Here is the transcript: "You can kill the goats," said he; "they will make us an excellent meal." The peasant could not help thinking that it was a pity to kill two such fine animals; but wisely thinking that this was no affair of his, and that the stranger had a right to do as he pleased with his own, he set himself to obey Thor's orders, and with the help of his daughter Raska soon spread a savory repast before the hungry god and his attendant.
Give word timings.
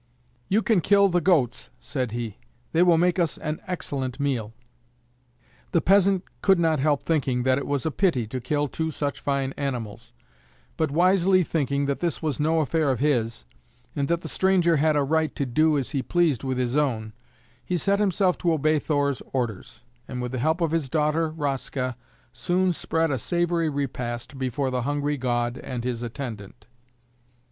"You 0.49 0.63
can 0.63 0.81
kill 0.81 1.09
the 1.09 1.21
goats," 1.21 1.69
said 1.79 2.09
he; 2.11 2.39
"they 2.71 2.81
will 2.81 2.97
make 2.97 3.19
us 3.19 3.37
an 3.37 3.61
excellent 3.67 4.19
meal." 4.19 4.51
The 5.73 5.81
peasant 5.81 6.23
could 6.41 6.57
not 6.57 6.79
help 6.79 7.03
thinking 7.03 7.43
that 7.43 7.59
it 7.59 7.67
was 7.67 7.85
a 7.85 7.91
pity 7.91 8.25
to 8.25 8.41
kill 8.41 8.67
two 8.67 8.89
such 8.89 9.19
fine 9.19 9.53
animals; 9.57 10.11
but 10.75 10.89
wisely 10.89 11.43
thinking 11.43 11.85
that 11.85 11.99
this 11.99 12.19
was 12.19 12.39
no 12.39 12.61
affair 12.61 12.89
of 12.89 12.97
his, 12.97 13.45
and 13.95 14.07
that 14.07 14.21
the 14.21 14.27
stranger 14.27 14.77
had 14.77 14.95
a 14.95 15.03
right 15.03 15.35
to 15.35 15.45
do 15.45 15.77
as 15.77 15.91
he 15.91 16.01
pleased 16.01 16.43
with 16.43 16.57
his 16.57 16.75
own, 16.75 17.13
he 17.63 17.77
set 17.77 17.99
himself 17.99 18.39
to 18.39 18.53
obey 18.53 18.79
Thor's 18.79 19.21
orders, 19.33 19.83
and 20.07 20.19
with 20.19 20.31
the 20.31 20.39
help 20.39 20.61
of 20.61 20.71
his 20.71 20.89
daughter 20.89 21.29
Raska 21.29 21.95
soon 22.33 22.71
spread 22.71 23.11
a 23.11 23.19
savory 23.19 23.69
repast 23.69 24.39
before 24.39 24.71
the 24.71 24.81
hungry 24.81 25.17
god 25.17 25.59
and 25.59 25.83
his 25.83 26.01
attendant. 26.01 26.65